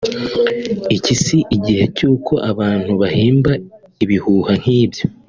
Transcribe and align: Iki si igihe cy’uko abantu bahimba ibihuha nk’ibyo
Iki 0.97 1.13
si 1.23 1.37
igihe 1.55 1.83
cy’uko 1.95 2.33
abantu 2.51 2.91
bahimba 3.01 3.51
ibihuha 4.03 4.53
nk’ibyo 4.61 5.03